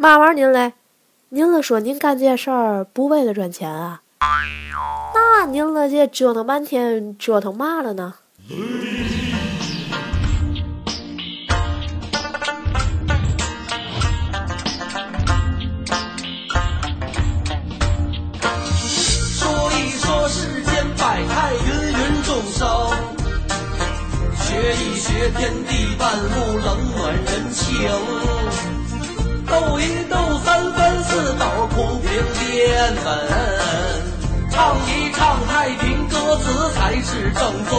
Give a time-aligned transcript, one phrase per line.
[0.00, 0.72] 嘛玩您嘞？
[1.28, 4.00] 您了说您干这事儿不为了赚钱啊？
[5.14, 8.14] 那您了这折腾半天折腾嘛了呢？
[8.48, 8.50] 说
[19.70, 22.66] 一说世间百态，芸芸众生。
[24.38, 28.39] 学一学天地万物，冷暖人情。
[29.78, 33.06] 一斗三分四斗，铺平天门。
[34.50, 37.76] 唱一唱太平歌词，才是正宗。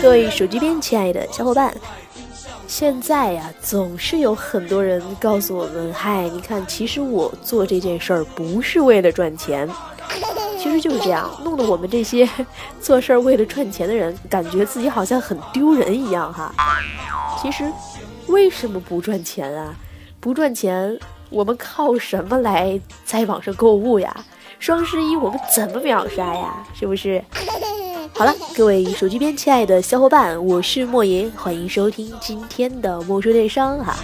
[0.00, 1.74] 各位手机边亲爱的小伙伴，
[2.66, 9.68] 现在呀，总是有很多人告诉我们：“嗨，你看，其实我做这件事儿不是为了赚钱。”
[10.58, 12.28] 其实就是这样，弄得我们这些
[12.80, 16.52] 做事儿为了赚钱的人，感觉自己好像很丢人一样哈。
[17.40, 17.70] 其实，
[18.26, 19.74] 为什么不赚钱啊？
[20.20, 20.98] 不赚钱，
[21.30, 24.14] 我们靠什么来在网上购物呀？
[24.58, 26.66] 双十一我们怎么秒杀呀？
[26.74, 27.22] 是不是？
[28.14, 33.94] 好了，各位手机边亲爱的小伙伴，我是莫言，欢迎收听今天的莫说电商哈。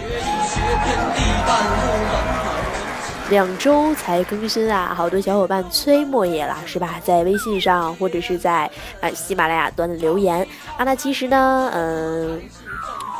[3.30, 7.00] 两周才更新啊，好多小伙伴催莫言了，是吧？
[7.02, 12.40] 在微信上或者是在呃喜马拉雅端的留言啊，那其实呢，嗯、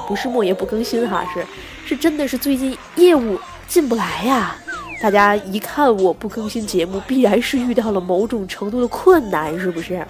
[0.07, 1.45] 不是莫言不更新哈，是
[1.87, 4.55] 是真的是最近业务进不来呀。
[5.03, 10.07] 大家一看我不更新节目，必然是遇到了某种程度的困难，是不是？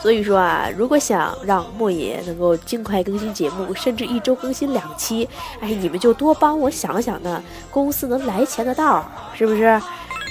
[0.00, 5.28] 所以说啊，如果想让莫爷能够尽快更新节目，甚至一周更新两期，
[5.60, 9.80] 哎，你们就多帮我想想呢，公司能来钱的道儿，是不是？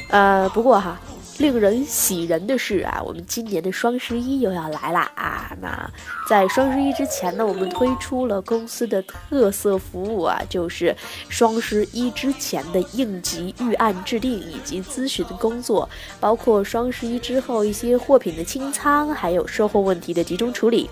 [0.09, 0.99] 呃，不过哈，
[1.39, 5.55] 令人喜人的是啊，我们今年的双十一又要来啦啊！
[5.61, 5.89] 那
[6.27, 10.93] 在双十一之前呢，我们推出了公司的特色服务啊，就是
[11.29, 15.87] 双十一之前的应急预案制定以及咨询的工作，
[16.19, 20.89] 包括双十一之后一些货品的清仓，还有售后问题的集中处理。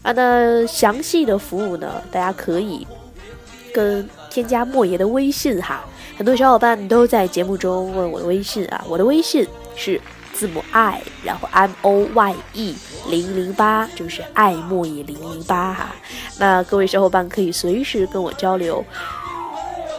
[0.00, 2.86] 啊，那详细的服务呢，大家可以
[3.74, 5.84] 跟添加莫爷的微信哈。
[6.16, 9.46] 很多小伙伴都在节目中问我的微信啊，我的微信
[9.76, 10.00] 是
[10.32, 12.76] 字母 I，然后 M O Y E
[13.08, 15.94] 零零八，就是爱莫以零零八哈。
[16.38, 18.84] 那各位小伙伴可以随时跟我交流。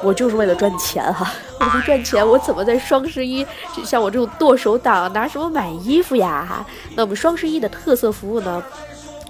[0.01, 1.31] 我就是为了赚钱哈，
[1.62, 3.41] 我不赚钱，我怎么在双十一
[3.73, 6.66] 就像我这种剁手党拿什么买衣服呀哈？
[6.94, 8.62] 那我们双十一的特色服务呢？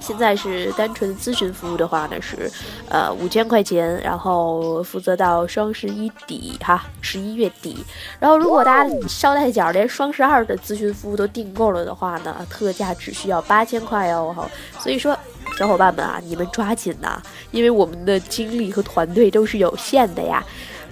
[0.04, 2.52] 现在是单纯咨询服务的话呢，是
[2.90, 7.86] 呃五千块钱，然后负责到双十一底哈，十一月底。
[8.20, 14.46] 然后如果大家捎带脚连双十二的咨询服务都订购了的话呢，特价只需要八千块哦哈。
[14.78, 15.18] 所以说，
[15.58, 17.22] 小伙伴们啊，你们抓紧呐，
[17.52, 20.44] 因为我们的精力和团队都是有限的呀。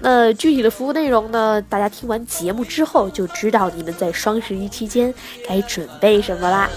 [0.03, 5.13] 那具体的服务内容呢，大家听完节目之后就知道你们在双十一期间
[5.47, 6.67] 该准备什么啦。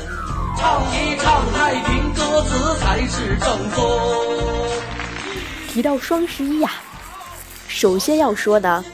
[0.59, 2.04] 唱一唱太平
[2.45, 3.85] 歌词，才是正宗。
[5.69, 6.71] 提到双十一呀、
[7.67, 8.85] 首先要说呢，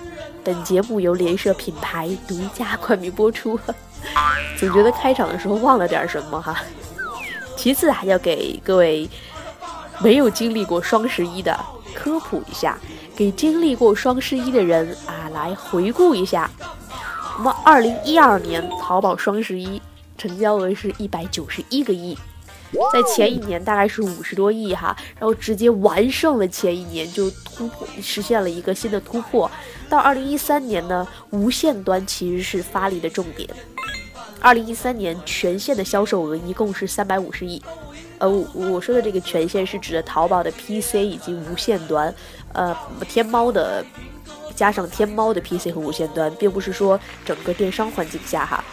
[0.43, 3.59] 本节目由联社品牌独家冠名播出，
[4.59, 6.57] 总觉得开场的时候忘了点什么哈。
[7.57, 9.09] 其次啊，要给各位
[10.01, 11.59] 没有经历过双十一的
[11.95, 12.79] 科普一下，
[13.15, 16.51] 给经历过双十一的人啊来回顾一下。
[17.37, 19.81] 那么二零一二年淘宝双十一
[20.17, 22.17] 成交额是一百九十一个亿，
[22.93, 29.51] 在前一年大概是五十多亿哈，然后直接完胜了前一年，就突破实现了一个新的突破。
[29.89, 33.49] 到二零一三年呢，无线端其实是发力的重点。
[34.41, 37.63] 二零一三年全线的销售额一共是三百五十亿，
[38.19, 42.15] 呃，我我说的这个全线是指的淘宝的 PC 以及无线端，
[42.55, 42.75] 呃，
[43.07, 43.85] 天猫的
[44.55, 48.65] 加上天猫的 PC 和无线端，并不是说整个电商环境下哈。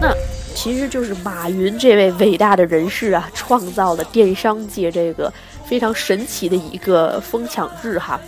[0.00, 0.14] 那
[0.54, 5.30] 其实就是马云这位伟大的人士啊，创造了电商界这个
[5.66, 8.18] 非常神奇的一个疯抢日哈。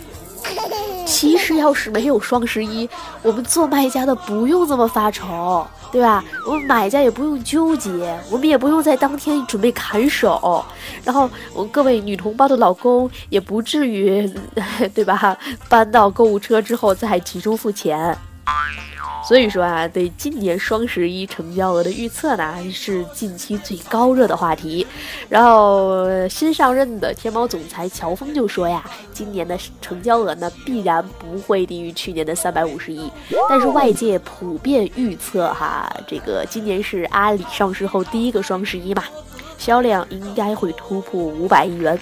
[1.05, 2.87] 其实要是没有双十一，
[3.23, 6.23] 我们做卖家的不用这么发愁，对吧？
[6.45, 10.63] 我们买家也不用纠结，我们也不用在当天准备砍手，
[11.03, 14.29] 然后我各位女同胞的老公也不至于，
[14.93, 15.35] 对吧？
[15.69, 18.15] 搬到购物车之后再集中付钱。
[19.27, 24.87] 所以说啊，对今年双十一成交额的预测呢，是近期最高热的话题。
[25.27, 33.11] 然后新上任的天猫总裁乔峰就说呀，今年的成交额呢必然不会低于去年的三百五十亿，
[33.49, 39.03] 但是外界普遍预测哈，这个今年是阿里上市后第一个双十一嘛，
[39.57, 41.99] 销量应该会突破五百亿元。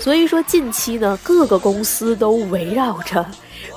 [0.00, 3.24] 所以说近期呢，各个公司都围绕着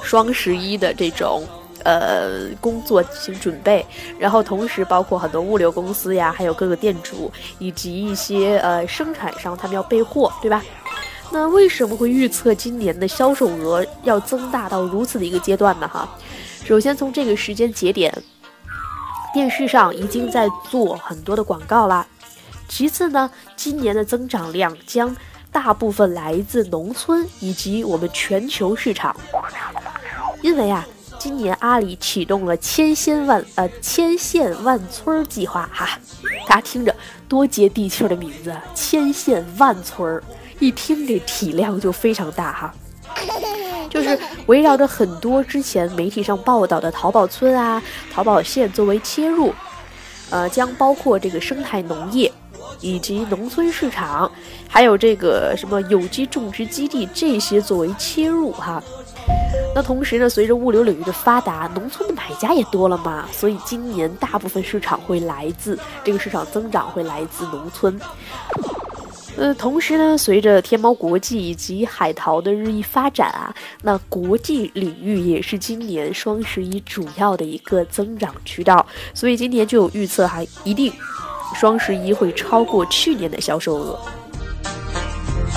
[0.02, 1.44] 双十一的这种
[1.86, 3.86] 呃工作进行准备，
[4.20, 10.62] 然后同时包括很多物流公司呀，还有各个店主以及一些呃生产商，他们要备货，对吧？
[11.32, 15.88] 那为什么会预测今年的销售额要增大到如此的一个阶段呢？
[15.88, 16.08] 哈，
[16.64, 18.14] 首先从这个时间节点，
[19.34, 22.06] 电视上已经在做很多的广告啦。
[22.68, 25.16] 其次呢，今年的增长量将
[25.52, 29.16] 大部分来自农村以及我们全球市场，
[30.42, 30.86] 因为啊，
[31.26, 35.98] 今年阿里启动了千县万呃千县万村计划哈，
[36.48, 36.96] 大家听着
[37.28, 40.24] 多接地气的名字，千县万村儿。
[40.60, 42.76] 一听这体量就非常大哈，
[43.90, 47.82] 就是围绕着很多之前媒体上报道的淘宝村啊、
[48.14, 49.52] 淘宝县作为切入，
[50.30, 52.32] 呃，将包括这个生态农业
[52.82, 54.32] 以及农村市场，
[54.70, 58.84] 还有这个什么有机种植基地这些作为切入哈。
[59.74, 68.00] 那同时呢，随着物流领域的发达，农村的买家也多了嘛，所以今年大部分市场会来自这个市场增长会来自农村。
[69.38, 78.86] 呃，同时呢，随着天猫国际以及海淘的日益发展啊，那国际领域也是今年双十一主要的一个增长渠道。
[79.14, 80.90] 所以今年就有预测哈，一定
[81.54, 84.00] 双十一会超过去年的销售额。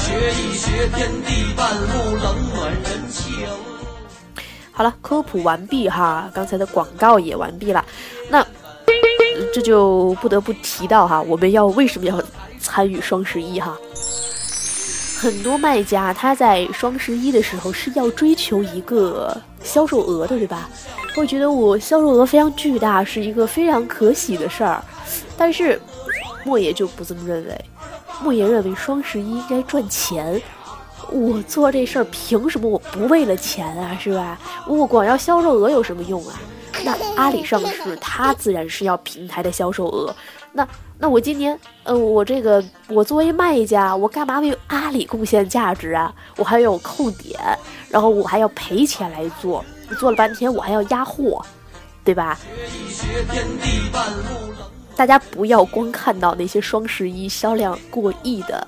[0.08, 3.46] 学一学天地半路冷暖人情。
[4.72, 7.84] 好了，科普完毕哈，刚才的广告也完毕了，
[8.30, 8.46] 那
[9.52, 12.18] 这就不得不提到哈，我们要为什么要？
[12.60, 13.78] 参与双十一哈，
[15.16, 20.68] 很多卖家他在双十一的时候是要追求一个销售额的，对吧？
[21.14, 24.82] 会觉得我销售额非常巨大，是一个非常可喜的事儿。
[25.36, 25.80] 但是
[26.44, 27.64] 莫爷就不这么认为，
[28.22, 30.40] 莫爷认为双十一应该赚钱。
[31.10, 33.96] 我做这事儿凭什么我不为了钱啊？
[33.98, 34.38] 是吧？
[34.66, 36.38] 我光要销售额有什么用啊？
[36.84, 40.14] 那阿里上市，它自然是要平台的销售额。
[40.52, 40.68] 那
[40.98, 46.14] 那我今年，呃，我这个我作为卖家，我干嘛为阿里贡献价值啊？
[46.36, 47.40] 我还有扣点，
[47.88, 49.64] 然后我还要赔钱来做，
[49.98, 51.42] 做了半天我还要压货，
[52.04, 52.38] 对吧？
[54.98, 58.66] 大家不要光看到那些双十一销量过亿的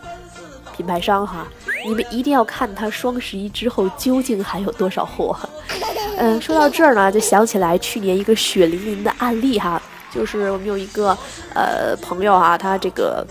[0.77, 1.45] 品牌商哈，
[1.85, 5.37] 你们一定要看它双十一之后究竟还有多少货。
[6.19, 9.83] 嗯，说到这儿呢，就想起来去年一个血淋淋的案例哈。
[10.13, 11.17] 就是我们有一个
[11.53, 13.27] 呃朋友啊，他这个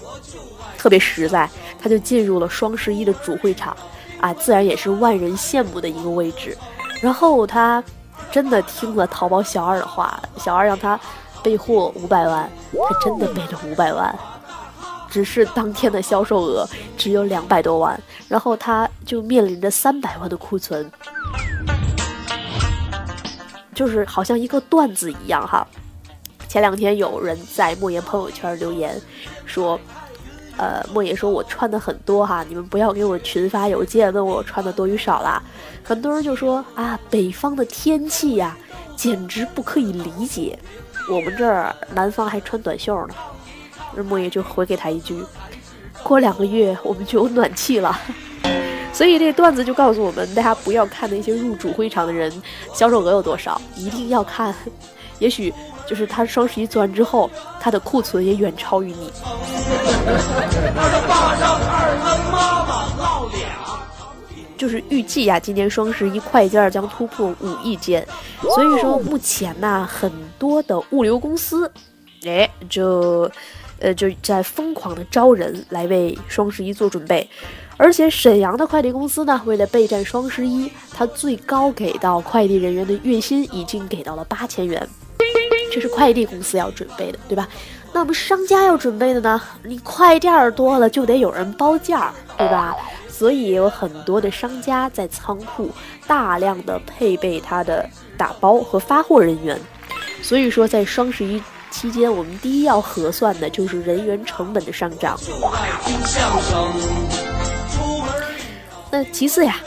[0.78, 1.50] 特别实在，
[1.82, 3.76] 他就进入了双十一的主会场
[4.20, 6.58] 啊，自然也是万人羡慕的一个位置。
[7.02, 7.82] 然后他
[8.30, 11.00] 真的听了淘宝小二的话，小二让他
[11.50, 14.16] 备货五百万，他真的备了五百万，
[15.10, 16.64] 只是当天的销售额
[16.96, 20.92] 只有两百多万，然后他就面临着三百万的库存，
[23.74, 25.68] 就是好像一个段子一样哈。
[26.48, 29.02] 前两天有人在莫言朋友圈留言，
[29.48, 29.80] 说，
[30.56, 35.42] 呃，莫言说我穿的很多哈，你们不要给我群发邮件问我穿的多与少啦。
[35.84, 38.56] 很多人就说啊，北方的天气呀，
[38.96, 40.60] 简直不可以理解，
[41.10, 43.16] 我们这儿南方还穿短袖呢。
[43.96, 45.24] 那莫言就回给他一句，
[46.04, 47.98] 过两个月我们就有暖气了。
[48.94, 52.32] 所以这段子就告诉我们，大家不要看那些入主会场的人
[52.74, 54.54] 销售额有多少，一定要看，
[55.20, 55.54] 也许。
[55.88, 57.28] 就是他双十一做完之后，
[57.60, 59.12] 他的库存也远超于你。
[64.56, 68.08] 就是预计呀，今年双十一快件将突破五亿件，
[68.40, 71.72] 所以说目前呢，很多的物流公司，
[72.26, 73.30] 哎，就，
[73.80, 77.30] 呃，就在疯狂的招人来为双十一做准备。
[77.78, 84.88] 而且沈阳的快递公司呢，为了备战双十一，它最高给到快递人员的月薪已经给到了八千元。
[85.72, 87.48] 这是快递公司要准备的，对吧？
[87.94, 89.42] 那我们商家要准备的呢？
[89.64, 92.76] 你快件儿多了，就得有人包件儿，对吧？
[93.08, 95.70] 所以有很多的商家在仓库
[96.08, 99.60] 大量的配备他的打包和发货人员。
[100.22, 105.20] 所以说，在双十一期间，我们第一要核算的就是人员成本的上涨。
[108.92, 109.58] 那其次呀。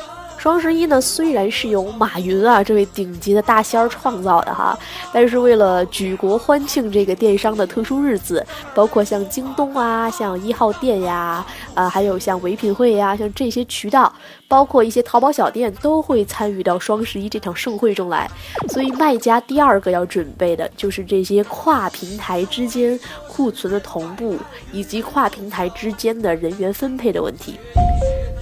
[0.43, 4.77] 双十一呢，虽然是由马云啊这位顶级的大仙儿创造的哈，
[5.13, 8.45] 但是为了举国欢庆这个电商的特殊日子，
[8.75, 14.13] 包括像京东啊、像一号店呀，啊，还有像唯品会呀，像这些渠道，
[14.49, 18.29] 包括一些淘宝小店都会参与到双十一这场盛会中来。
[18.71, 24.37] 所以卖家第二个要准备的就是这些跨平台之间库存的同步，
[24.73, 27.61] 以及跨平台之间的人员分配的问题。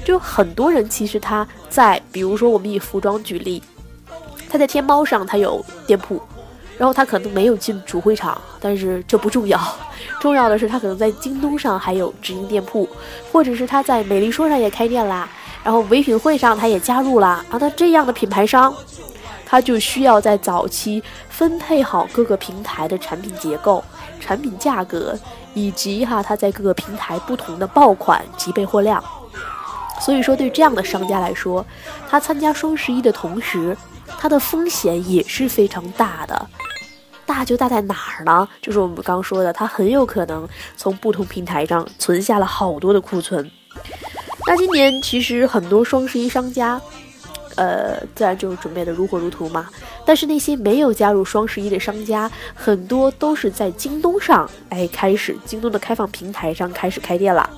[0.04, 3.62] 就很多人其实他在，比如说我们以服装举例，
[4.49, 6.21] 他在天猫上他有店铺，
[6.76, 9.61] 然后他可能没有进主会场，但是这不重要，
[10.21, 12.88] 重要的是他可能在京东上还有直营店铺，
[13.30, 15.28] 或者是他在美丽说上也开店啦，
[15.62, 18.75] 然后唯品会上他也加入啦，啊，那这样的品牌商。
[19.47, 23.83] 他就需要在早期分配好各个平台的产品结构、
[24.21, 25.19] 产品价格，
[25.54, 29.02] 以及哈他在各个平台不同的爆款及备货量。
[30.00, 31.64] 所以说，对这样的商家来说，
[32.09, 33.76] 他参加双十一的同时，
[34.19, 36.47] 它的风险也是非常大的。
[37.26, 38.49] 大就大在哪儿呢？
[38.61, 43.49] 就是我们刚说的，他很有可能从不同平台上存下了好多的库存。
[44.47, 46.80] 那今年其实很多双十一商家。
[47.57, 49.69] 呃，自然就准备的如火如荼嘛。
[50.07, 57.50] 但是那些没有加入双十一的商家，很多都是在京东上，哎，开始京东的开放平台上开始开店了。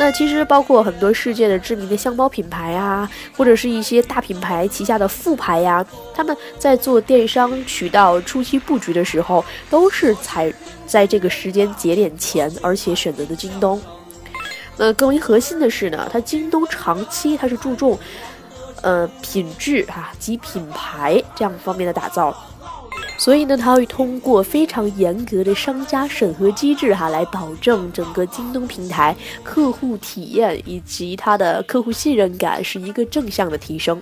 [0.00, 10.50] 那其实包括很多世界的知名的箱包品牌啊，或者是一些大品牌旗下的副牌呀，他们在做电商渠道初期布局的时候，都是采
[10.86, 13.78] 在这个时间节点前，而且选择的京东。
[14.78, 17.98] 那更为核心的是呢，它京东长期它是注重。
[18.82, 22.34] 呃，品质哈及品牌这样方面的打造，
[23.20, 34.00] 所以呢，它会通过非常严格的商家审核机制哈，来保证整个京东平台客户体验以及它的客户信任感是一个正向的提升。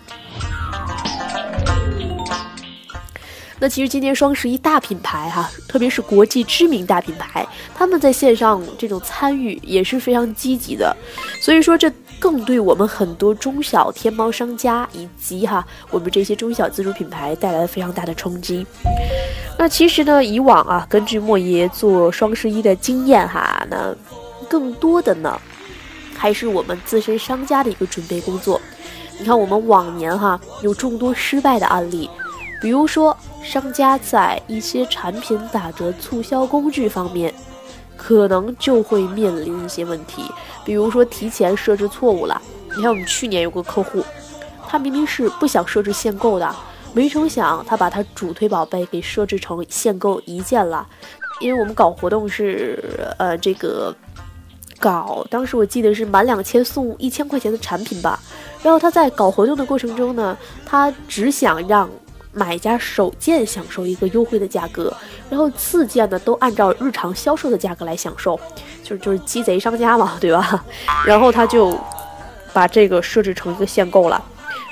[3.60, 10.96] 那其实今年双十一大品牌哈，特别是国际知名大品牌，他们在线上这种参与也是非常积极的，
[11.40, 18.64] 所以说这更对我们很多中小天猫商家以及哈我们这些中小自主品牌带来了非常大的冲击。
[19.58, 23.92] 那其实呢，以往啊，根据莫爷做双十一的经验哈，那
[24.48, 25.40] 更多的呢，
[26.16, 28.60] 还是我们自身商家的一个准备工作。
[29.18, 32.08] 你看我们往年哈有众多失败的案例。
[32.60, 37.32] 比如说，商家在一些产品打折促销工具方面，
[37.96, 40.24] 可能就会面临一些问题。
[40.64, 42.42] 比如说，提前设置错误了。
[42.76, 44.04] 你看，我们去年有个客户，
[44.66, 46.52] 他明明是不想设置限购的，
[46.92, 50.84] 没成想他把他主推宝贝给设置成限购一件了。
[51.40, 52.82] 因为我们搞活动是，
[53.18, 53.94] 呃，这个
[54.80, 58.18] 搞，当时我记得是满两千送一千块钱的产品吧。
[58.64, 60.36] 然后他在搞活动的过程中呢，
[60.66, 61.88] 他只想让。
[62.38, 64.96] 买家首件享受一个优惠的价格，
[65.28, 68.38] 然后次件呢都按照日常销售的价格来享受，
[68.84, 70.64] 就是就是鸡贼商家嘛，对吧？
[71.04, 71.76] 然后他就
[72.52, 74.24] 把这个设置成一个限购了，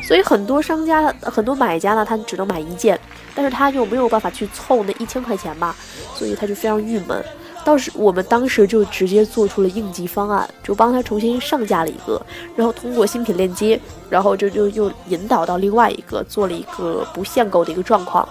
[0.06, 2.98] 所以很多商家、很多买家呢，他只能买一件，
[3.34, 5.74] 但是他就没有办法去凑那一千块钱嘛，
[6.14, 7.24] 所以他就非常郁闷。
[7.66, 18.26] 到时我们当时就直接做出了应急方案，就帮他重新上架了一个，然后通过新品链接，然后就就又引导到另外一个，做了一个不限购的一个状况。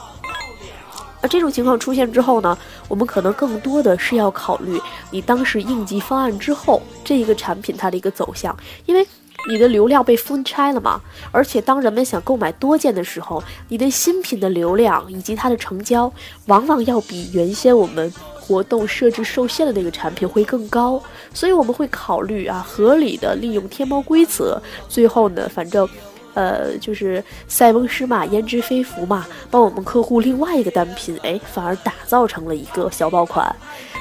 [1.20, 4.80] 而这种情况出现之后呢，我们可能更多的是要考虑
[5.12, 9.06] 你当时应急方案之后这一个产品它的一个走向，因为
[9.50, 11.02] 你的流量被分拆了嘛，
[11.34, 16.10] 而且当人们想购买多件的时候，你的新品的流量以及它的成交，
[16.46, 18.14] 往往要比原先我们。
[18.46, 21.02] 活动设置受限的那个产品会更高，
[21.34, 24.62] 所以我们会考虑啊，合理的利用天猫规则。
[24.88, 25.90] 最后呢，反正，
[26.36, 33.54] 呃，就是塞翁失马焉知非福嘛，帮我们客户另外一个单品，哎，反而打造成了一个小爆款。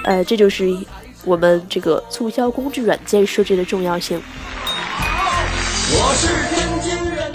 [0.05, 0.69] 呃，这就是
[1.25, 4.21] 我们这个促销工具软件设置的重要性。
[5.97, 7.33] 我是天津人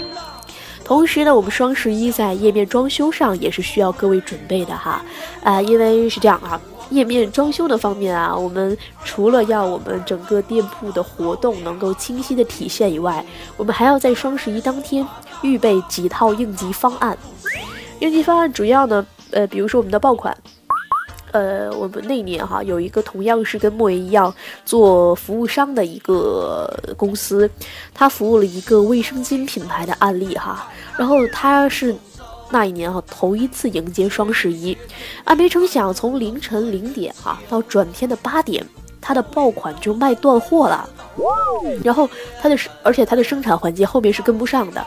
[0.84, 5.02] 同时呢，我们双十一在页面装修上也是需要各位准备的哈，
[5.42, 6.60] 啊，因为是这样啊。
[6.90, 13.24] 页面装修的方面啊，我们除了要我们整个店铺的活动能够清晰的体现以外，
[13.56, 15.06] 我们还要在双十一当天
[15.42, 17.16] 预备几套应急方案。
[18.00, 20.36] 应急方案主要呢，呃，比如说我们的爆款，
[21.30, 27.48] 呃，我们那年哈有一个同样是跟莫言一样做服务商的一个公司，
[27.94, 31.94] 他服务了一个卫生巾品牌的案例哈，然后他是。
[32.50, 34.76] 那一年哈，头一次迎接双十一，
[35.24, 38.64] 啊，没成想从凌晨零点哈到转天的八点，
[39.00, 40.88] 它的爆款就卖断货了。
[41.84, 42.08] 然后
[42.40, 44.84] 它的，而且它的生产环节后面是跟不上的。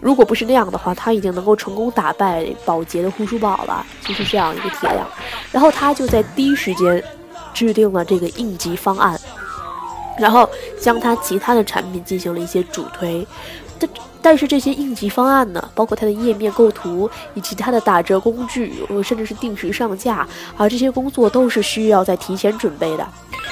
[0.00, 5.04] 如果不是那样的话，他已经能够成功打败宝洁的护舒宝了，就是这样一个体量。
[5.50, 7.02] 然后他就在第一时间
[7.52, 9.20] 制定了这个应急方案，
[10.16, 10.48] 然后
[10.80, 13.26] 将他其他的产品进行了一些主推。
[13.76, 18.72] 但但是这些应急方案呢，包括它的页面构图以及它的打折工具，
[19.02, 23.06] 甚至是定时上架啊，这些工作都是需要在提前准备的。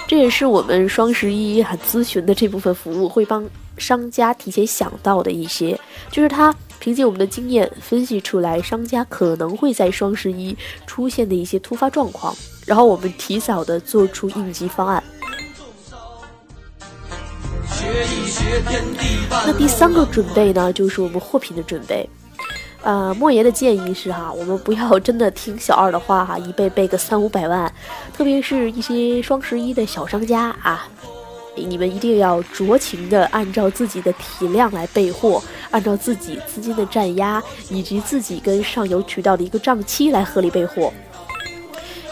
[0.06, 5.78] 这也是我们双十一很咨询的这部分服务会帮商家提前想到的一些，
[6.10, 10.56] 就是他凭借我们的经验分析出来商家可能会在双十一
[10.86, 12.34] 出现的一些突发状况，
[12.66, 15.02] 然后我们提早的做出应急方案。
[19.44, 22.08] 那第三个准备呢，就是我们货品的准备。
[22.82, 27.72] 呃，莫爷的建议是哈，我们不要真的听小二的话哈，一备备个三五百万，
[28.16, 30.86] 特别是一些双十一的小商家啊，
[31.56, 40.92] 你们一定要酌情的按照自己的体量来备货，按照自己资金的占压以及自己跟上游渠道的一个账期来合理备货。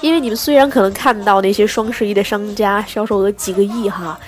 [0.00, 4.19] 因为你们虽然可能看到那些双十一的商家销售额几个亿哈。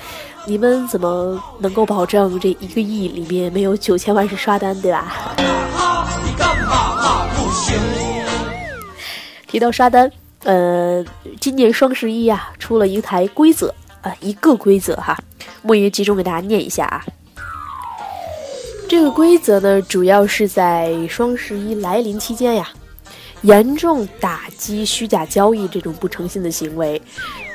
[0.48, 5.34] 你们怎么能够保证这一个亿里面没有九千万是刷单，对吧？
[9.48, 10.08] 提到刷单，
[10.44, 11.04] 呃，
[11.40, 15.18] 今年双十一啊，出了一台规则啊，一个规则哈，
[15.62, 17.04] 莫言集中给大家念一下啊。
[18.88, 22.68] 这个规则呢，主要是在双十一来临期间呀。
[23.42, 27.00] 严重打击虚假交易这种不诚信的行为。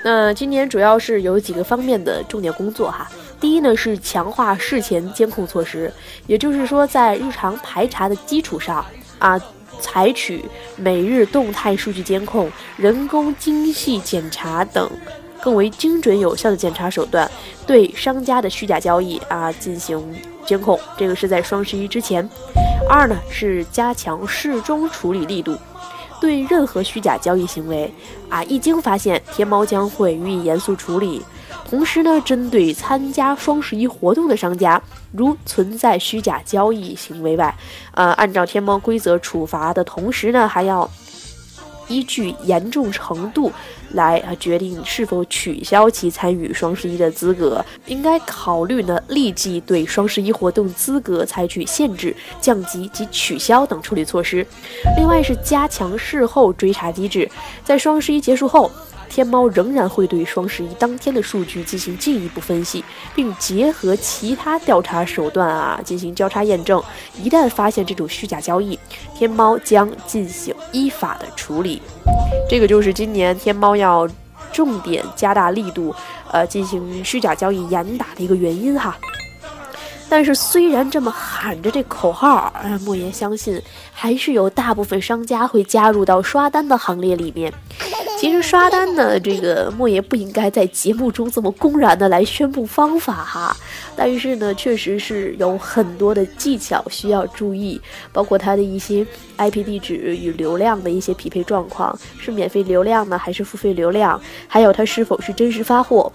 [0.03, 3.09] 那今年主要是有几个方面的重点工作哈。
[3.39, 5.91] 第一呢是强化事前监控措施，
[6.27, 8.85] 也就是说在日常排查的基础上
[9.19, 9.39] 啊，
[9.79, 10.45] 采取
[10.75, 14.89] 每日动态数据监控、人工精细检查等
[15.41, 17.29] 更为精准有效的检查手段，
[17.65, 20.03] 对商家的虚假交易啊进行
[20.45, 20.79] 监控。
[20.95, 22.27] 这个是在双十一之前。
[22.89, 25.57] 二呢是加强事中处理力度。
[26.21, 27.93] 对任何虚假交易行为，
[28.29, 31.21] 啊，一经发现，天猫将会予以严肃处理。
[31.67, 37.57] 同时呢，针对参加双十一活动的商家，如存在虚假交易行为外，
[37.93, 40.89] 呃，按照天猫规则处罚的同时呢，还要。
[41.91, 43.51] 依据严重程度
[43.91, 54.45] 来啊决定是否取消其参与双十一的资格，应该考虑呢立即对双十一活动资格采取限制、降级及取消等处理措施。
[54.95, 57.29] 另外是加强事后追查机制，
[57.65, 58.71] 在双十一结束后。
[59.11, 62.81] 天猫仍然会对双十一当天的数据进行进一步分析，
[63.13, 66.81] 并结合其他调查手段啊进行交叉验证。
[67.21, 68.79] 一旦发现这种虚假交易，
[69.13, 71.81] 天猫将进行依法的处理。
[72.49, 74.07] 这个就是今年天猫要
[74.53, 75.93] 重点加大力度，
[76.31, 78.97] 呃，进行虚假交易严打的一个原因哈。
[80.07, 82.53] 但是虽然这么喊着这口号，
[82.85, 87.53] 莫言相信还是有大部分商家会加入到刷单的行列里面。
[88.21, 93.57] 其实刷单呢，这个莫爷不应该在节目中这么公然的来宣布方法哈。
[93.95, 97.81] 但是呢，确实是有很多的技巧需要注意，
[98.13, 99.03] 包括它的一些
[99.39, 106.13] IP 地址与流量的一些匹配状况，是免费流量呢还是付费流量，还有它是否是真实发货。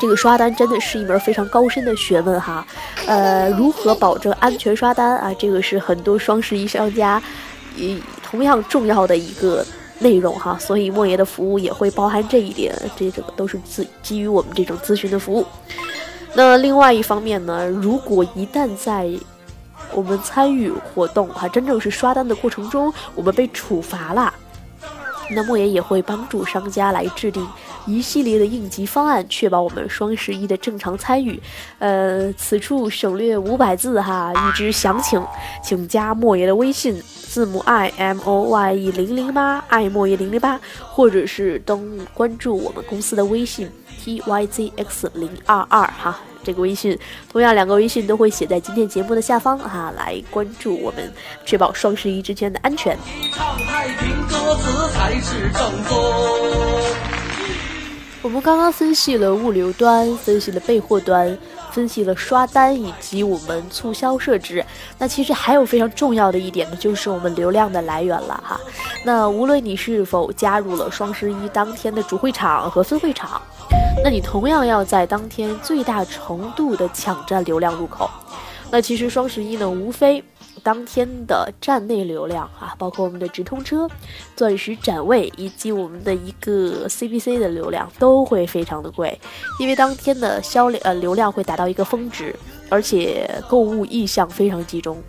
[0.00, 2.64] 这个刷单真的是一门非常高深的学问哈。
[3.08, 5.34] 呃，如何保证安全刷单啊？
[5.36, 7.20] 这个是很多双十一商家，
[7.74, 9.66] 也同样重要的一个。
[10.00, 15.46] 内容哈，所以莫言的服务也会包含这一点，这这个都是基基于我们这种咨询的服务。
[16.34, 19.08] 那另外一方面呢，如果一旦在
[19.92, 24.34] 我们参与活动哈，真正是刷单的过程中，我们被处罚了，
[25.30, 27.46] 那莫言也会帮助商家来制定。
[27.86, 31.40] 一系列的应急方案，确保我们双十一的正常参与。
[31.78, 35.22] 呃，此处省略五百字哈，预知详情，
[35.62, 43.70] 请加莫爷的微信，字母 i m o y e 零零八，i 莫爷零零八，或者是登录关注我们公司的微信
[44.02, 46.98] t y z x 零二二哈，这个微信，
[47.30, 51.12] 同样两个微信都会写在今天节目的下方哈，来关注我们，
[51.44, 52.96] 确保双十一之间的安全。
[53.32, 57.23] 唱太平歌词才是正宗。
[58.24, 61.36] 我们刚刚分析了物流端，分析了备货端，
[61.70, 64.64] 分析了刷单以及我们促销设置。
[64.98, 68.58] 那其实还有非常重要的一点呢，就是我们流量的来源了哈。
[69.04, 73.42] 那无论你是否加入了双十一当天的主会场和分会场，
[74.02, 78.08] 那你同样要在当天最大程度的抢占流量入口。
[78.70, 80.24] 那其实双十一呢，无非。
[80.64, 83.86] 当天的站内流量啊，包括我们的直通车、
[84.34, 89.20] 钻石展位以及我们的一个 CPC 的流量都会非常的贵，
[89.60, 92.34] 因为当天的销量呃流量会达到一个峰值，
[92.70, 95.00] 而且购物意向非常集中。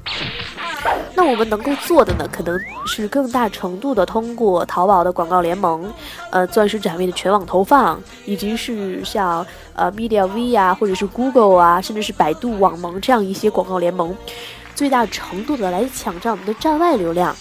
[1.16, 5.92] 那我们能够做的呢，可能是更大程度的通过淘宝的广告联盟，
[6.30, 14.16] 呃，钻石展位的全网投放，以及是像呃 Media V 啊，或者是 Google 啊，甚至是百度网盟这样一些广告联盟，
[14.76, 17.36] 最大程度的来抢占我们的站外流量。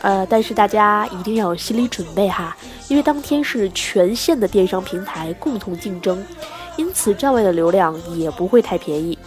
[0.00, 6.24] 呃，但是大家一定要有心理准备哈，因为当天是全线的电商平台共同竞争，
[6.76, 9.18] 因此站外的流量也不会太便宜。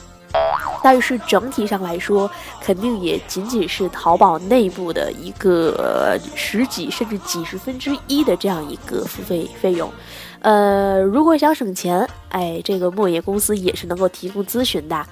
[0.81, 9.91] 但是整体上来说，肯定也仅仅是淘宝内部的一个十几甚至几十分之一的这样一个付费费用。
[10.39, 15.05] 呃，如果想省钱，哎，这个莫言公司也是能够提供咨询的。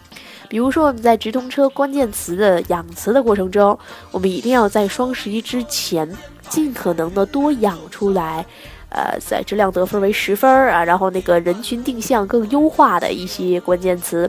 [0.49, 3.77] 比如说我们在直通车关键词的养词的过程中，
[4.11, 6.09] 我们一定要在双十一之前
[6.49, 8.45] 尽可能的多养出来。
[8.91, 14.27] 呃，在质量得分为十分啊，然后那个人群定向更优化的一些关键词。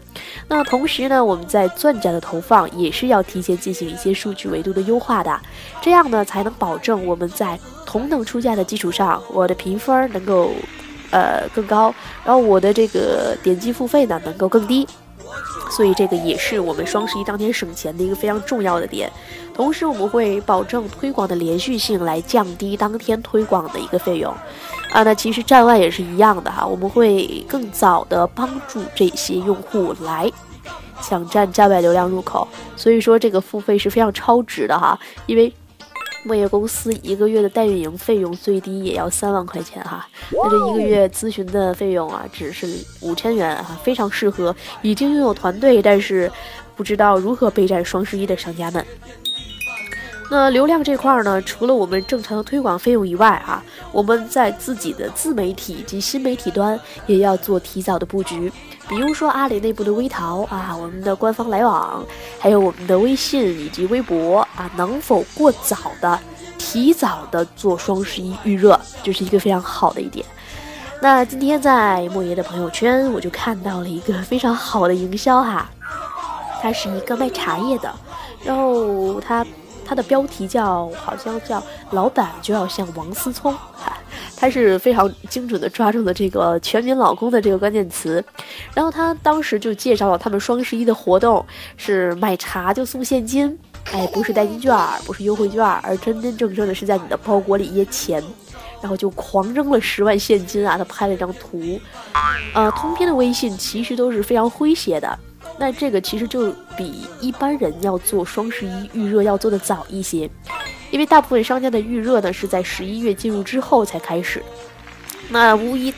[0.48, 5.40] 那同时呢，我们在钻展的投放也是要提前进行一些数据维度的优化的，
[5.80, 10.50] 这样呢才能保证我们在同等出价的基础上，我的评分能够
[11.11, 14.87] 呃更高，然后我的这个点击付费呢能够更低。
[15.71, 19.11] 所以这个也是我们双十一当天省钱的一个非常重要的点，
[19.55, 24.35] 同时我们会保证推广的连续性，来降低当天推广的一个费用。
[24.93, 30.31] 啊，那其实站外也是一样的哈，我们会更早的帮助这些用户来
[31.01, 35.53] 抢占站外流量入口，所以说这个付费是非常超值的哈，因为。
[36.22, 42.66] 莫言公司一个月的代运营费用最低也要三万块钱哈，那这一个月咨询的费用啊，只是
[43.00, 46.30] 五千元哈，非常适合已经拥有团队但是
[46.76, 48.85] 不知道如何备战双十一的商家们。
[50.33, 58.51] 那流量这块呢，除了我们正常的推广费用以外啊，我们在自己的自媒体及新媒体端也要做提早的布局。
[58.88, 62.05] 比如说阿里内部的微淘啊，我们的官方来往，
[62.38, 66.16] 还有我们的微信以及微博啊，能否过早的、
[66.57, 70.25] 提早的做双十一预热，就是一个非常好的一点。
[71.03, 75.69] 那今天在莫爷的朋友圈，我就看到了一个非常好的营销哈，
[76.62, 77.93] 他是一个卖茶叶的，
[78.45, 79.45] 然后他。
[79.90, 83.53] 它的标题叫好像叫老板就要像王思聪，
[84.38, 88.24] 他是非常精准的抓住了这个全民老公的这个关键词，
[88.72, 91.44] 然后他当时就介绍了他们双十一的活动
[91.76, 93.59] 是买茶就送现金，
[93.90, 94.72] 哎，不是代金券，
[95.05, 98.22] 不是优惠券，而真真正正的是在你的包裹里掖钱，
[98.81, 100.79] 然后就狂扔了十万现金啊！
[100.79, 101.81] 他拍了一张图，
[102.55, 105.18] 呃，通篇的微信其实都是非常诙谐的。
[105.61, 110.29] 那这个其实就比一般人要做双十一预热要做的早一些，
[110.90, 114.42] 因为大部分商家的预热呢是在十一月进入之后才开始，
[115.29, 115.92] 那无疑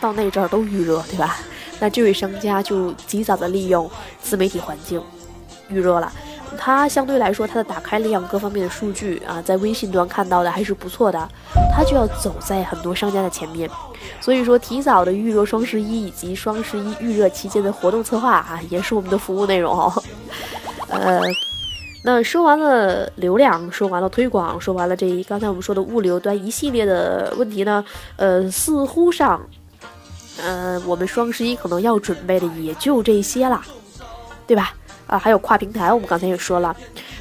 [0.00, 1.38] 到那阵儿都预热，对吧？
[1.80, 3.90] 那这位商家就及早的利用
[4.22, 5.02] 自媒体环境
[5.68, 6.12] 预热了。
[6.58, 11.28] 它相对来说，它的打开量各方面的数据啊，在微信端看到的还是不错的，
[11.74, 13.68] 它就要走在很多商家的前面。
[14.20, 19.92] 所以说，提早的预热双十一以及双十一预热期间的活动策划啊，也是我们的服务内容。
[20.88, 21.20] 呃，
[22.04, 27.84] 那说完了流量，说完了推广，说完了这一刚才我们说的物流端一系列的问题呢，
[28.16, 29.40] 呃，似乎上，
[30.42, 33.60] 呃，我们双十一可能要准备的也就这些了，
[34.46, 34.74] 对吧？
[35.06, 36.74] 啊，还有跨平台，我们刚才也说了。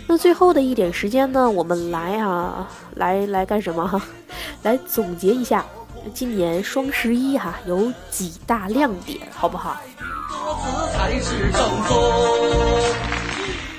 [0.08, 4.02] 那最后的一点时间呢，我们来啊，来来干什么哈？
[4.64, 5.66] 来总结一下
[6.14, 9.78] 今年双十一哈有几大亮点，好不好？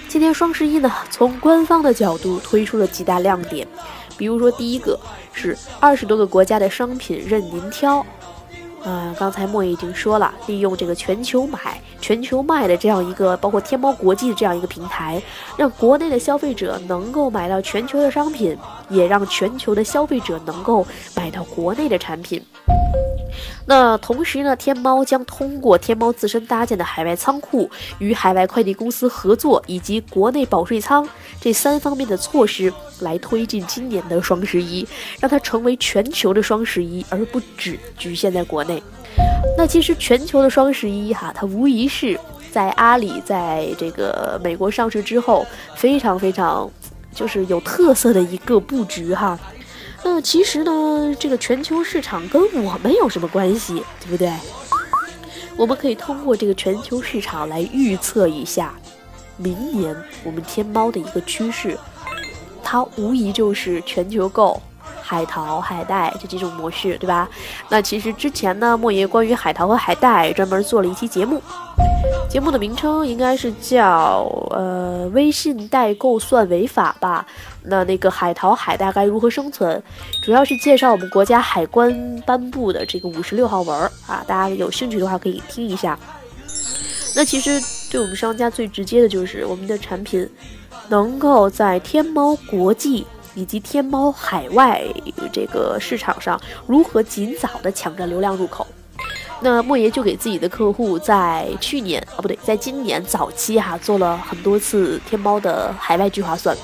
[0.08, 3.66] 今天双十一呢，从官方的角度推出了几大亮点，
[4.16, 4.98] 比如说第一个
[5.32, 8.04] 是二十多个国家的商品任您挑。
[8.84, 15.20] 啊，刚才莫已经说了，利用这个全球买、全球卖的这样一个，包括天猫国际的这样一个平台，
[15.56, 18.56] 让国内的消费者能够买到全球的商品，
[18.90, 22.42] 也让全球的消费者能够买到国内的产品。
[23.66, 31.08] 那同时呢，天猫将通过天猫自身搭建的海外仓库、与海外快递公司合作，以及国内保税仓
[31.40, 34.86] 这三方面的措施，来推进今年的双十一，
[35.20, 38.82] 让它成为全球的双十一，而不只局限在国内。
[39.56, 42.18] 那其实全球的双十一哈，它无疑是
[42.50, 46.70] 在阿里在这个美国上市之后，非常非常
[47.14, 49.38] 就是有特色的一个布局哈。
[50.04, 54.30] 那其实呢，这个全球市场跟我们有什么关系，对不对？
[55.56, 58.74] 我们可以通过这个全球市场来预测一下，
[59.38, 61.78] 明年我们天猫的一个趋势，
[62.62, 64.60] 它无疑就是全球购，
[65.06, 67.28] 海淘、海带这几种模式，对吧？
[67.68, 71.42] 那其实之前呢，莫爷关于海淘和海带专门做了一期节目，
[72.30, 77.26] 节目的名称应该是叫呃微信代购算违法吧？
[77.64, 79.82] 那那个海淘、海带该如何生存？
[80.22, 85.98] 主要是介绍我们国家海关颁布的这个五十六号文啊，大家有兴趣的话可以听一下。
[87.14, 87.60] 那其实
[87.92, 90.28] 对我们商家最直接的就是我们的产品
[90.88, 94.82] 能够在天猫国际以及天猫海外
[95.32, 98.66] 这个市场上如何尽早的抢占流量入口。
[99.40, 106.56] 那莫爷就给自己的客户在去年啊不对，在今年早期哈做了很多次天猫的海外聚划算。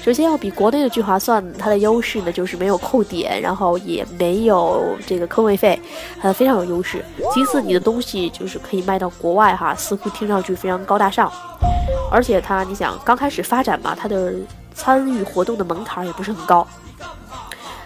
[0.00, 5.80] 首先要比国内的聚划算，它的优势呢就是没有扣点，然后也没有这个坑位费，
[6.20, 7.02] 呃非常有优势。
[7.32, 11.32] 其次，你的东西就是可以卖到国外哈，似乎听上去非常高大上。
[12.10, 14.34] 而且它，你想刚开始发展嘛，它的
[14.74, 16.66] 参与活动的门槛也不是很高。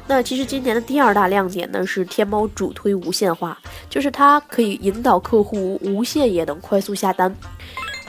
[0.06, 3.58] 那其实今年的第二大亮点呢是天猫主推无线化，
[3.90, 7.34] 就是它可以引导客户无限也能快速下单。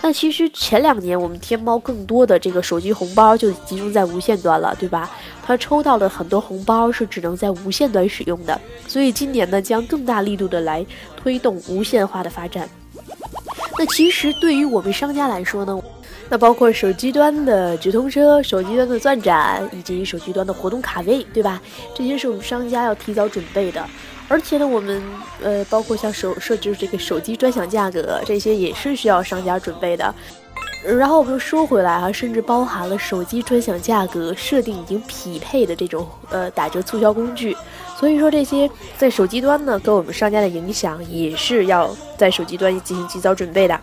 [0.01, 5.11] 那其实前两年我们天猫更多的这个手机红包就集中在无线端了，对吧？
[5.45, 10.85] 它抽到的很多红包是只能在无线端使用的，所以今年呢将更大力度的来
[11.17, 12.69] 推动无线化的发展。
[13.77, 15.77] 那其实对于我们商家来说呢，
[16.29, 21.59] 那包括手机端的直通车、手机端的钻展以及手机端的活动卡位，对吧？
[21.95, 23.83] 这些是我们商家要提早准备的。
[24.27, 25.01] 而且呢，我们
[25.41, 30.13] 呃，包括像手设置这个手机专享价格，这些也是需要商家准备的。
[30.85, 37.57] 然后我们又说回来啊，甚至包含了手机专享价格设定已经匹配的这种呃打折促销工具。
[37.97, 43.77] 所以说这些在手机端呢，跟我们商家的影响也是要在手机端进行及早准备的。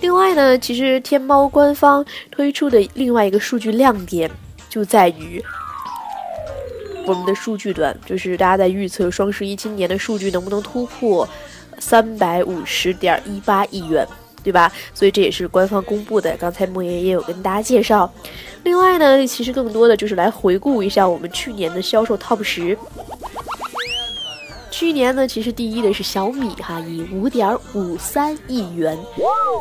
[0.00, 4.30] 另外呢，其实天猫官方推出的另外一个数据亮点
[4.68, 5.42] 就在于。
[7.06, 11.28] 我们的数据端就是大家在预测双十一今年的数据能不能突破
[11.78, 14.04] 三百五十点一八亿元，
[14.42, 14.72] 对吧？
[14.92, 16.36] 所以这也是官方公布的。
[16.36, 18.12] 刚才莫言也有跟大家介绍。
[18.64, 22.76] 另外呢，其实更多的就是来回顾一下我们去年的销售 TOP 十。
[24.78, 28.94] 去年呢，其实第一的是小米哈，以五点五三亿元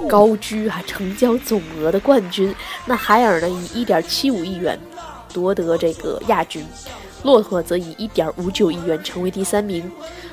[0.09, 2.53] 高居哈成交总额的冠军。
[2.85, 4.77] 那海尔呢，以一点七五亿元
[5.31, 6.67] 夺得这个亚军。
[7.23, 9.89] 骆驼则以一点五九亿元成为第三名，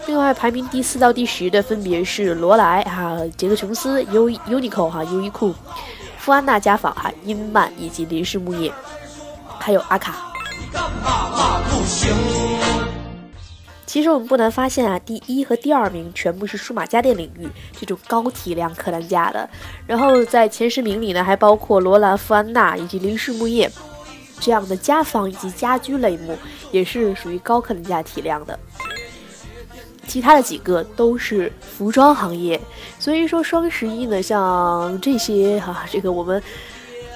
[0.09, 5.55] 另外排名第四到第十的分别是罗莱哈、杰克琼斯、优 UNIQLO 哈、优衣库、
[6.19, 8.73] 富安娜家纺哈、英曼以及林氏木业，
[9.61, 10.33] 还有阿卡。
[10.59, 12.13] 你干嘛嘛不行
[13.93, 17.47] 其实我们不难发现啊，第一和第二名全部是数码家电领域
[17.79, 19.47] 这种高体量客单价的，
[19.87, 23.71] 然后在前十名里呢，还包括罗兰、富安娜以及林氏木业。
[24.41, 26.35] 这样的家纺以及家居类目
[26.71, 28.59] 也是属于高客单价体量的，
[30.07, 32.59] 其他的几个都是服装行业。
[32.99, 36.43] 所以说双十一呢，像这些哈，这个我们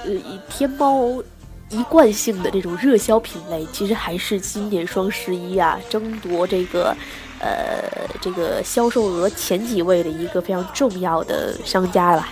[0.04, 0.12] 呃
[0.50, 1.22] 天猫
[1.70, 6.96] 一贯性的这种热销品类，其实还是今年双十一啊争夺这个
[7.40, 12.28] 呃这个销售额前几位的一个非常重要的商家了吧。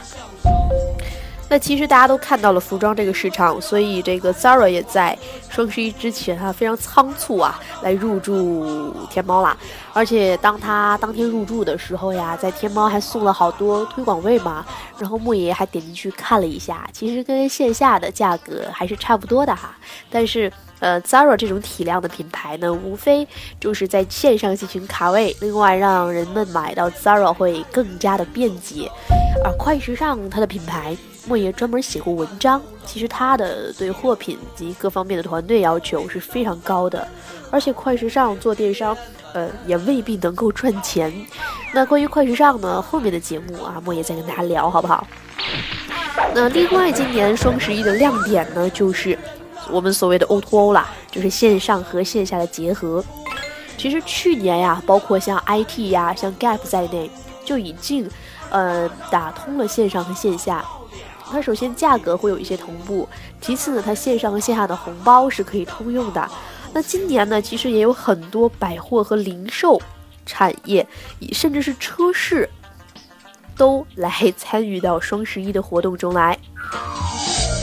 [1.55, 5.17] 那其实大家都看到了服装这个市场，所以这个 Zara 也在
[5.49, 9.57] 双十一之前啊非常仓促啊来入驻天猫啦。
[9.93, 14.67] 而且当他当天入驻的时候呀，在天猫还送了好多推广位嘛。
[14.99, 19.77] 然后莫爷还点进去看了一下，其实跟线下的价格还是差不多的哈。
[20.11, 23.25] 但是呃，Zara 这种体量的品牌呢，无非
[23.61, 28.91] 就是在线上进行卡位，另外让人们买到 Zara 会更加的便捷。
[29.45, 30.97] 而快时尚它的品牌。
[31.27, 37.07] 莫爷专门写过文章，其实他的对货品及各方面的团队要求是非常高的，
[37.51, 38.97] 而且快时尚做电商，
[39.33, 41.13] 呃，也未必能够赚钱。
[41.73, 45.07] 那关于快时尚呢，后面的节目啊，莫爷再跟大家聊，好不好？
[46.35, 49.19] 那另外，今年双十一的亮点呢，就是
[49.71, 53.03] 我们所谓的 O2O 啦，就是线上和线下的结合。
[53.79, 57.11] 其实去年呀，包括像 IT 呀、像 Gap 在内，
[57.45, 58.09] 就已经
[58.51, 60.65] 呃打通了线上和线下。
[61.35, 63.09] 它首先价格会有一些同步，
[63.41, 66.31] 其次呢，它线上和线下的红包是可以通用的。
[66.73, 69.81] 那今年呢，其实也有很多百货和零售
[70.25, 70.87] 产业，
[71.33, 72.49] 甚至是车市，
[73.57, 76.39] 都来参与到双十一的活动中来。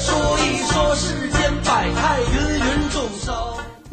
[0.03, 2.19] 说一说世间百态，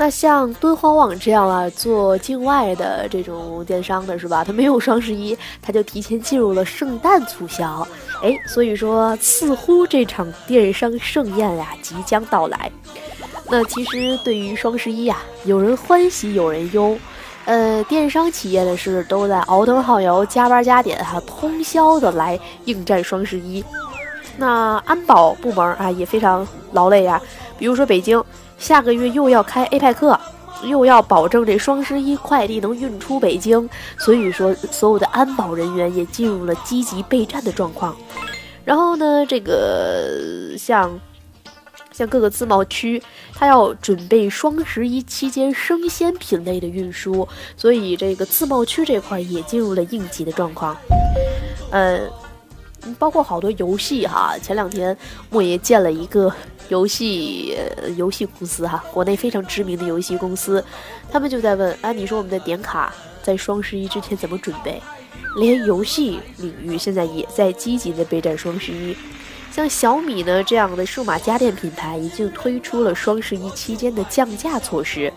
[0.01, 4.45] 那像敦煌网这样啊，做境外的这种电商的是吧？
[4.45, 7.85] 它没有双十一，它就提前进入了圣诞促销。
[8.23, 12.71] 哎，所以说似乎这场电商盛宴呀即将到来。
[13.51, 16.97] 那其实对于双十一呀，有人欢喜有人忧。
[17.47, 23.65] 呃，电商企业呢是都在熬灯耗油、加班加点哈，通宵的来应战双十一。
[24.37, 27.21] 那安保部门啊也非常劳累呀。
[27.59, 28.23] 比如说北京，
[28.59, 30.19] 下个月又要开 A 派克
[30.65, 37.97] 又要保证这双十一快递能运出北京，所以说所有的安保人员也进入了积极备战的状况。
[38.65, 41.01] 然后呢，这个像。
[41.91, 43.03] 像各个自贸区，
[43.35, 50.77] 它要准备双十一期间生鲜品类的运输，所以这个自贸区这块也进入了应急的状况。
[51.73, 52.03] 呃，
[52.95, 54.97] 包括好多游戏哈，前两天
[55.31, 56.33] 莫爷见了一个
[56.69, 57.57] 游戏
[57.97, 60.65] 游戏公司哈，国内非常知名的游戏公司，
[61.11, 64.81] 他们就在问：啊，你说我们的点卡在双十一之前怎么准备？
[65.37, 68.97] 连游戏领域现在也在积极的备战双十一。
[69.51, 75.13] 像小米呢这样的数码家电品牌已经推出了双十一期间的降价措施。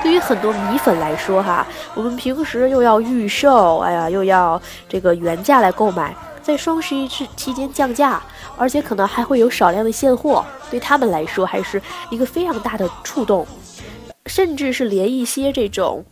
[0.00, 6.14] 对于很多米粉来说，哈，我们平时又要预售，哎呀，又要这个原价来购买，
[6.48, 8.22] 在双十一期期间降价，
[8.56, 13.46] 而且可能还会有少量的现货，对他们来说还是一个非常大的触动，
[14.24, 16.02] 甚至是连一些这种，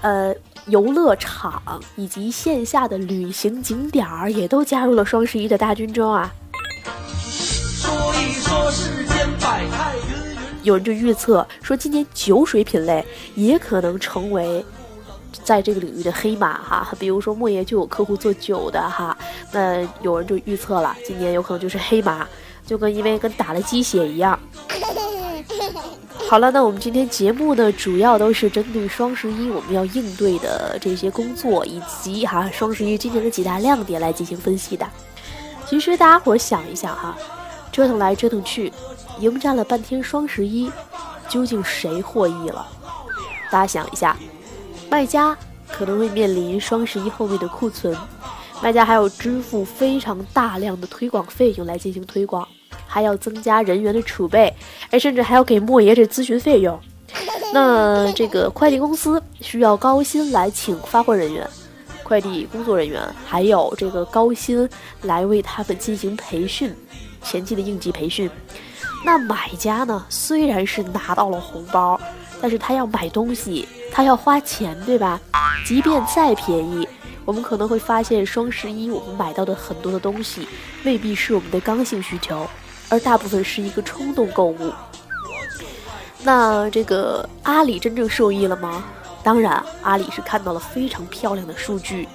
[0.00, 0.34] 呃。
[0.66, 1.60] 游乐场
[1.96, 6.32] 以及线下的旅行景点儿也都加入了双十一的大军中啊！
[7.24, 10.14] 说一说世间百态云
[10.52, 14.64] 云，有人就预测说，今年酒水品类也可能成为
[15.44, 16.88] 在这个领域的黑马哈。
[16.98, 19.16] 比如说莫言就有客户做酒的哈，
[19.52, 22.26] 那有人就预测了，今年有可能就是黑马，
[22.66, 24.38] 就跟因为跟打了鸡血一样。
[26.28, 34.88] 好了，那我们今天节目呢，主要都是针对双十一我们要应对的这些工作，以及哈双十一今年的几大亮点来进行分析的。
[35.66, 37.14] 其实大家伙想一想哈，
[37.70, 38.72] 折腾来折腾去，
[39.18, 40.72] 迎战了半天双十一，
[41.28, 42.66] 究竟谁获益了？
[43.50, 44.16] 大家想一下，
[44.92, 45.34] 卖家
[45.66, 47.96] 可能会面临双十一后面的库存，
[48.62, 52.46] 卖家还要支付非常大量的推广费用来进行推广。
[52.86, 54.54] 还要增加人员的储备，
[54.90, 56.78] 哎，甚至还要给莫爷这咨询费用。
[57.54, 61.48] 那这个快递公司需要高薪来请发货人员、
[62.02, 64.68] 快递工作人员，还有这个高薪
[65.00, 66.70] 来为他们进行培训，
[67.22, 68.30] 前期的应急培训。
[69.06, 71.98] 那买家呢，虽然是拿到了红包，
[72.42, 75.20] 但是他要买东西，他要花钱，对吧？
[75.66, 76.88] 即便再便宜，
[77.24, 80.48] 我们可能会发现双十一我们买到的很多的东西，
[80.84, 82.46] 未必是我们的刚性需求。
[82.88, 84.72] 而大部分是一个冲动购物。
[86.22, 88.84] 那这个阿里真正受益了吗？
[89.22, 92.08] 当然，阿里是看到了非常漂亮的数据，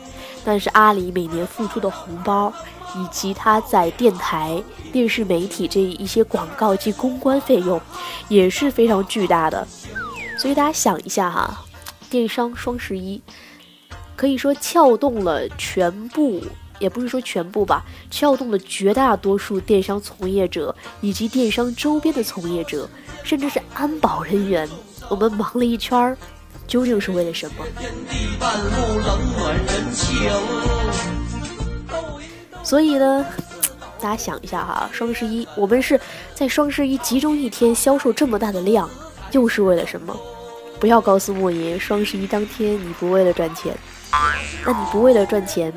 [0.43, 2.53] 但是阿里每年付出的红包，
[2.95, 4.61] 以及它在电台、
[4.91, 7.81] 电视媒体这一些广告及公关费用，
[8.27, 9.67] 也是非常巨大的。
[10.37, 11.65] 所以大家想一下哈，
[12.09, 13.21] 电商双十一
[14.15, 16.41] 可以说撬动了全部。
[16.79, 22.87] 也不是说全部吧，撬动了绝大多数电商从业者以及电商周边的从业者，
[23.23, 24.69] 甚至是安保人员。
[25.09, 26.15] 我们忙了一圈儿，
[26.67, 27.65] 究竟是为了什么？
[32.61, 33.25] 所以呢，
[33.99, 35.99] 大家想一下哈，双十一我们是
[36.35, 38.87] 在双十一集中一天销售这么大的量，
[39.31, 40.15] 又是为了什么？
[40.79, 43.75] 不要告诉莫言，双十一当天你不为了赚钱，
[44.65, 45.73] 那你不为了赚钱？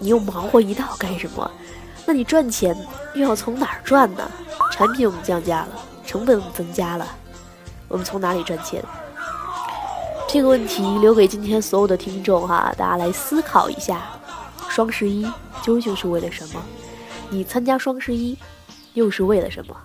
[0.00, 1.48] 你又忙活一道干什么？
[2.06, 2.76] 那你赚钱
[3.14, 4.30] 又要从哪儿赚呢？
[4.72, 5.68] 产品我们降价了，
[6.04, 7.06] 成本我们增加了，
[7.86, 8.82] 我们从哪里赚钱？
[10.28, 14.02] 这个问题留给今天所有的听众哈，大家来思考一下。
[14.68, 15.26] 双十一
[15.62, 16.62] 究竟是为了什么？
[17.28, 18.36] 你参加双十一
[18.94, 19.76] 又是为了什么？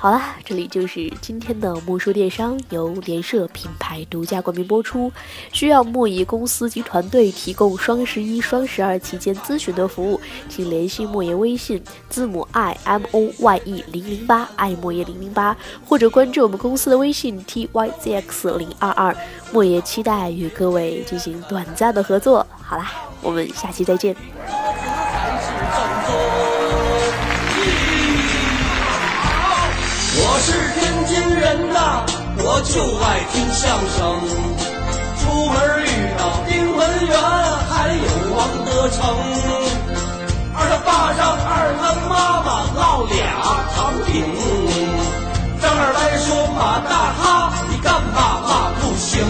[0.00, 5.10] 好啦，这里就是今天的莫说电商，由联社品牌独家冠名播出。
[5.52, 19.12] 需要莫言公司及团队提供双十一、双十二期间咨询的服务，请联系莫言微信字母 i m o y e 零零八爱莫言零零八，或者关注我们公司的微信 t y z x 零二二。
[19.52, 22.46] 莫言期待与各位进行短暂的合作。
[22.62, 24.14] 好啦，我们下期再见。
[32.40, 32.72] 我就
[33.02, 33.98] 爱听相声，
[35.18, 35.86] 出门遇
[36.18, 37.14] 到丁文元，
[37.68, 38.96] 还有王德成。
[40.54, 41.48] 二他爸让二
[41.78, 43.16] 他妈妈烙俩
[43.74, 44.12] 糖饼。
[45.60, 47.22] 张二来说：马大哈，
[47.70, 48.48] 你干嘛骂
[48.80, 49.22] 不行？